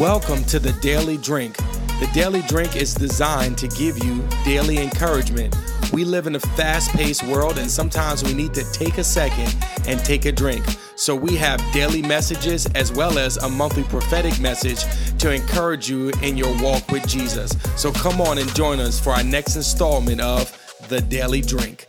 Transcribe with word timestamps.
Welcome 0.00 0.44
to 0.44 0.58
the 0.58 0.74
Daily 0.82 1.16
Drink. 1.16 1.56
The 1.56 2.10
Daily 2.12 2.42
Drink 2.42 2.76
is 2.76 2.92
designed 2.92 3.56
to 3.56 3.66
give 3.66 3.96
you 4.04 4.22
daily 4.44 4.76
encouragement. 4.76 5.56
We 5.90 6.04
live 6.04 6.26
in 6.26 6.34
a 6.34 6.38
fast 6.38 6.90
paced 6.90 7.22
world, 7.22 7.56
and 7.56 7.70
sometimes 7.70 8.22
we 8.22 8.34
need 8.34 8.52
to 8.52 8.72
take 8.72 8.98
a 8.98 9.04
second 9.04 9.56
and 9.88 9.98
take 10.00 10.26
a 10.26 10.32
drink. 10.32 10.66
So, 10.96 11.16
we 11.16 11.34
have 11.36 11.62
daily 11.72 12.02
messages 12.02 12.66
as 12.74 12.92
well 12.92 13.18
as 13.18 13.38
a 13.38 13.48
monthly 13.48 13.84
prophetic 13.84 14.38
message 14.38 14.84
to 15.16 15.32
encourage 15.32 15.88
you 15.88 16.10
in 16.22 16.36
your 16.36 16.54
walk 16.62 16.90
with 16.90 17.08
Jesus. 17.08 17.56
So, 17.76 17.90
come 17.90 18.20
on 18.20 18.36
and 18.36 18.54
join 18.54 18.80
us 18.80 19.00
for 19.00 19.12
our 19.12 19.24
next 19.24 19.56
installment 19.56 20.20
of 20.20 20.52
The 20.90 21.00
Daily 21.00 21.40
Drink. 21.40 21.86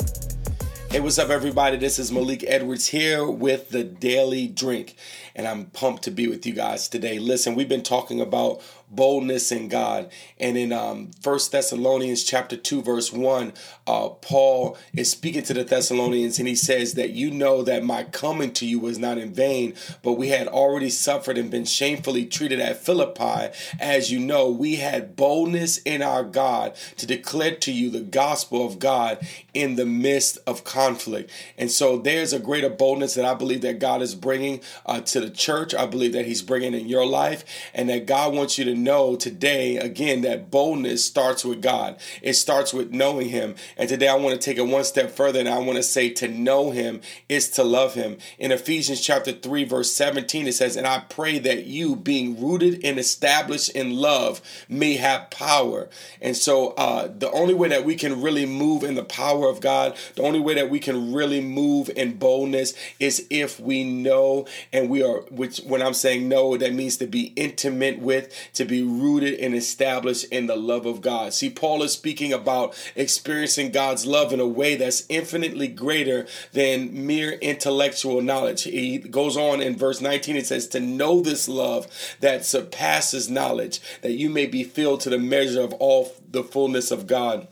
Hey, 0.89 1.01
what's 1.01 1.19
up, 1.19 1.29
everybody? 1.29 1.75
This 1.75 1.99
is 1.99 2.13
Malik 2.13 2.45
Edwards 2.47 2.87
here 2.87 3.29
with 3.29 3.67
The 3.69 3.83
Daily 3.83 4.47
Drink, 4.47 4.95
and 5.37 5.47
I'm 5.47 5.65
pumped 5.67 6.03
to 6.03 6.11
be 6.11 6.27
with 6.27 6.45
you 6.45 6.53
guys 6.53 6.89
today. 6.89 7.19
Listen, 7.19 7.53
we've 7.53 7.69
been 7.69 7.83
talking 7.83 8.19
about 8.19 8.61
boldness 8.89 9.51
in 9.51 9.67
God. 9.67 10.09
And 10.39 10.57
in 10.57 10.71
um, 10.71 11.11
1 11.21 11.39
Thessalonians 11.51 12.23
chapter 12.23 12.55
2, 12.55 12.81
verse 12.81 13.11
1, 13.11 13.53
uh, 13.85 14.09
Paul 14.09 14.77
is 14.93 15.11
speaking 15.11 15.43
to 15.43 15.53
the 15.53 15.63
Thessalonians 15.63 16.39
and 16.39 16.47
he 16.47 16.55
says 16.55 16.93
that 16.93 17.11
you 17.11 17.29
know 17.29 17.63
that 17.63 17.83
my 17.83 18.03
coming 18.03 18.51
to 18.53 18.65
you 18.65 18.79
was 18.79 18.97
not 18.97 19.17
in 19.17 19.33
vain, 19.33 19.73
but 20.01 20.13
we 20.13 20.29
had 20.29 20.47
already 20.47 20.89
suffered 20.89 21.37
and 21.37 21.51
been 21.51 21.65
shamefully 21.65 22.25
treated 22.25 22.59
at 22.59 22.77
Philippi. 22.77 23.53
As 23.79 24.11
you 24.11 24.19
know, 24.19 24.49
we 24.49 24.77
had 24.77 25.15
boldness 25.15 25.77
in 25.79 26.01
our 26.01 26.23
God 26.23 26.75
to 26.97 27.05
declare 27.05 27.55
to 27.55 27.71
you 27.71 27.89
the 27.89 28.01
gospel 28.01 28.65
of 28.65 28.79
God 28.79 29.19
in 29.53 29.75
the 29.75 29.85
midst 29.85 30.37
of 30.47 30.63
conflict. 30.63 31.29
And 31.57 31.69
so 31.69 31.97
there's 31.97 32.33
a 32.33 32.39
greater 32.39 32.69
boldness 32.69 33.15
that 33.15 33.25
I 33.25 33.33
believe 33.33 33.61
that 33.61 33.79
God 33.79 34.01
is 34.01 34.15
bringing 34.15 34.61
uh, 34.85 35.01
to 35.01 35.19
the 35.19 35.26
church. 35.29 35.73
I 35.73 35.85
believe 35.85 36.13
that 36.13 36.25
he's 36.25 36.41
bringing 36.41 36.73
in 36.73 36.87
your 36.87 37.05
life 37.05 37.43
and 37.73 37.89
that 37.89 38.05
God 38.05 38.33
wants 38.33 38.57
you 38.57 38.65
to 38.65 38.75
know 38.75 39.15
today, 39.15 39.77
again, 39.77 40.21
that 40.21 40.49
boldness 40.49 41.05
starts 41.05 41.43
with 41.43 41.61
God. 41.61 41.99
It 42.21 42.33
starts 42.33 42.73
with 42.73 42.91
knowing 42.91 43.29
Him. 43.29 43.55
And 43.77 43.89
today 43.89 44.07
I 44.07 44.15
want 44.15 44.39
to 44.39 44.43
take 44.43 44.57
it 44.57 44.67
one 44.67 44.83
step 44.83 45.11
further 45.11 45.39
and 45.39 45.49
I 45.49 45.59
want 45.59 45.77
to 45.77 45.83
say 45.83 46.09
to 46.11 46.27
know 46.27 46.71
Him 46.71 47.01
is 47.29 47.49
to 47.51 47.63
love 47.63 47.93
Him. 47.93 48.17
In 48.37 48.51
Ephesians 48.51 49.01
chapter 49.01 49.31
3, 49.31 49.63
verse 49.65 49.91
17, 49.93 50.47
it 50.47 50.53
says, 50.53 50.75
And 50.75 50.87
I 50.87 50.99
pray 51.09 51.39
that 51.39 51.65
you, 51.65 51.95
being 51.95 52.41
rooted 52.41 52.83
and 52.83 52.97
established 52.97 53.69
in 53.69 53.95
love, 53.95 54.41
may 54.69 54.95
have 54.95 55.29
power. 55.29 55.89
And 56.21 56.35
so 56.35 56.69
uh, 56.71 57.07
the 57.07 57.31
only 57.31 57.53
way 57.53 57.69
that 57.69 57.85
we 57.85 57.95
can 57.95 58.21
really 58.21 58.45
move 58.45 58.83
in 58.83 58.95
the 58.95 59.03
power 59.03 59.49
of 59.49 59.61
God, 59.61 59.95
the 60.15 60.23
only 60.23 60.39
way 60.39 60.53
that 60.55 60.69
we 60.69 60.79
can 60.79 61.13
really 61.13 61.41
move 61.41 61.89
in 61.95 62.17
boldness 62.17 62.73
is 62.99 63.25
if 63.29 63.59
we 63.59 63.83
know 63.83 64.45
and 64.71 64.89
we 64.89 65.03
are, 65.03 65.16
which 65.29 65.59
when 65.59 65.81
I'm 65.81 65.93
saying 65.93 66.27
know, 66.27 66.57
that 66.57 66.73
means 66.73 66.97
to 66.97 67.07
be 67.07 67.33
intimate 67.35 67.99
with, 67.99 68.33
to 68.53 68.65
be 68.65 68.83
rooted 68.83 69.39
and 69.39 69.55
established 69.55 70.25
in 70.25 70.47
the 70.47 70.55
love 70.55 70.85
of 70.85 71.01
God. 71.01 71.33
See, 71.33 71.49
Paul 71.49 71.83
is 71.83 71.91
speaking 71.91 72.33
about 72.33 72.75
experiencing 72.95 73.71
God's 73.71 74.05
love 74.05 74.33
in 74.33 74.39
a 74.39 74.47
way 74.47 74.75
that's 74.75 75.05
infinitely 75.09 75.67
greater 75.67 76.27
than 76.53 77.05
mere 77.05 77.33
intellectual 77.33 78.21
knowledge. 78.21 78.63
He 78.63 78.97
goes 78.97 79.37
on 79.37 79.61
in 79.61 79.75
verse 79.75 80.01
19, 80.01 80.35
it 80.35 80.47
says, 80.47 80.67
To 80.69 80.79
know 80.79 81.21
this 81.21 81.47
love 81.47 81.87
that 82.19 82.45
surpasses 82.45 83.29
knowledge, 83.29 83.79
that 84.01 84.13
you 84.13 84.29
may 84.29 84.45
be 84.45 84.63
filled 84.63 85.01
to 85.01 85.09
the 85.09 85.19
measure 85.19 85.61
of 85.61 85.73
all 85.73 86.13
the 86.29 86.43
fullness 86.43 86.91
of 86.91 87.07
God. 87.07 87.47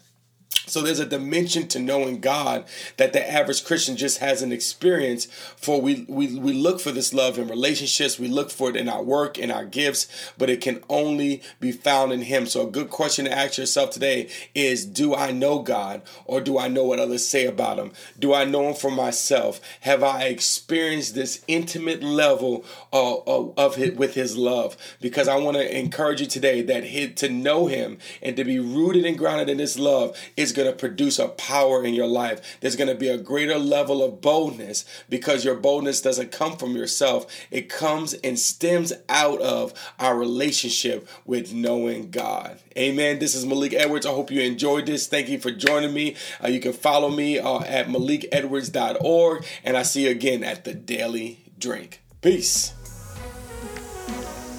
So 0.67 0.81
there's 0.81 0.99
a 0.99 1.05
dimension 1.05 1.67
to 1.69 1.79
knowing 1.79 2.19
God 2.19 2.65
that 2.97 3.13
the 3.13 3.31
average 3.31 3.63
Christian 3.65 3.95
just 3.95 4.17
hasn't 4.19 4.53
experienced. 4.53 5.31
For 5.31 5.81
we, 5.81 6.05
we 6.07 6.37
we 6.37 6.53
look 6.53 6.79
for 6.79 6.91
this 6.91 7.13
love 7.13 7.37
in 7.37 7.47
relationships, 7.47 8.19
we 8.19 8.27
look 8.27 8.49
for 8.49 8.69
it 8.69 8.75
in 8.75 8.89
our 8.89 9.03
work, 9.03 9.37
in 9.37 9.51
our 9.51 9.65
gifts, 9.65 10.07
but 10.37 10.49
it 10.49 10.61
can 10.61 10.83
only 10.89 11.41
be 11.59 11.71
found 11.71 12.11
in 12.11 12.21
Him. 12.21 12.45
So 12.45 12.67
a 12.67 12.71
good 12.71 12.89
question 12.89 13.25
to 13.25 13.31
ask 13.31 13.57
yourself 13.57 13.91
today 13.91 14.29
is: 14.53 14.85
Do 14.85 15.15
I 15.15 15.31
know 15.31 15.59
God, 15.59 16.01
or 16.25 16.41
do 16.41 16.57
I 16.57 16.67
know 16.67 16.83
what 16.83 16.99
others 16.99 17.27
say 17.27 17.45
about 17.45 17.77
Him? 17.77 17.91
Do 18.17 18.33
I 18.33 18.45
know 18.45 18.69
Him 18.69 18.75
for 18.75 18.91
myself? 18.91 19.61
Have 19.81 20.03
I 20.03 20.23
experienced 20.23 21.15
this 21.15 21.43
intimate 21.47 22.01
level 22.01 22.65
of, 22.91 23.53
of 23.57 23.77
it 23.77 23.97
with 23.97 24.15
His 24.15 24.37
love? 24.37 24.77
Because 24.99 25.27
I 25.27 25.37
want 25.37 25.57
to 25.57 25.77
encourage 25.77 26.21
you 26.21 26.27
today 26.27 26.61
that 26.63 26.85
to 27.17 27.29
know 27.29 27.67
Him 27.67 27.97
and 28.21 28.35
to 28.35 28.43
be 28.43 28.59
rooted 28.59 29.05
and 29.05 29.17
grounded 29.17 29.49
in 29.49 29.59
His 29.59 29.77
love 29.77 30.17
is 30.35 30.54
going 30.55 30.69
to 30.69 30.75
produce 30.75 31.19
a 31.19 31.27
power 31.27 31.83
in 31.85 31.93
your 31.93 32.07
life. 32.07 32.57
There's 32.61 32.75
going 32.75 32.87
to 32.87 32.95
be 32.95 33.09
a 33.09 33.17
greater 33.17 33.59
level 33.59 34.03
of 34.03 34.21
boldness 34.21 34.85
because 35.09 35.45
your 35.45 35.55
boldness 35.55 36.01
doesn't 36.01 36.31
come 36.31 36.57
from 36.57 36.75
yourself, 36.75 37.27
it 37.51 37.69
comes 37.69 38.13
and 38.15 38.39
stems 38.39 38.93
out 39.09 39.41
of 39.41 39.73
our 39.99 40.17
relationship 40.17 41.07
with 41.25 41.53
knowing 41.53 42.09
God. 42.09 42.59
Amen. 42.77 43.19
This 43.19 43.35
is 43.35 43.45
Malik 43.45 43.73
Edwards. 43.73 44.05
I 44.05 44.09
hope 44.09 44.31
you 44.31 44.41
enjoyed 44.41 44.85
this. 44.85 45.07
Thank 45.07 45.29
you 45.29 45.39
for 45.39 45.51
joining 45.51 45.93
me. 45.93 46.15
Uh, 46.43 46.47
you 46.47 46.59
can 46.59 46.73
follow 46.73 47.09
me 47.09 47.39
uh, 47.39 47.59
at 47.59 47.87
malikedwards.org, 47.87 49.45
and 49.63 49.77
I 49.77 49.83
see 49.83 50.05
you 50.05 50.11
again 50.11 50.43
at 50.43 50.63
the 50.63 50.73
Daily 50.73 51.39
Drink. 51.57 52.01
Peace. 52.21 52.73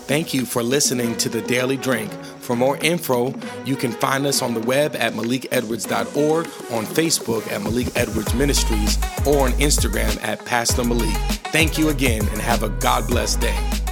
Thank 0.07 0.33
you 0.33 0.47
for 0.47 0.63
listening 0.63 1.17
to 1.17 1.29
the 1.29 1.43
Daily 1.43 1.77
Drink. 1.77 2.13
For 2.39 2.55
more 2.55 2.77
info, 2.77 3.35
you 3.65 3.75
can 3.75 3.91
find 3.91 4.25
us 4.25 4.41
on 4.41 4.55
the 4.55 4.61
web 4.61 4.95
at 4.95 5.15
malikedwards.org, 5.15 6.47
on 6.47 6.85
Facebook 6.87 7.51
at 7.51 7.61
Malik 7.61 7.89
Edwards 7.97 8.33
Ministries, 8.33 8.97
or 9.27 9.47
on 9.47 9.53
Instagram 9.55 10.23
at 10.23 10.45
Pastor 10.45 10.85
Malik. 10.85 11.17
Thank 11.51 11.77
you 11.77 11.89
again 11.89 12.23
and 12.29 12.41
have 12.41 12.63
a 12.63 12.69
God 12.69 13.09
bless 13.09 13.35
day. 13.35 13.86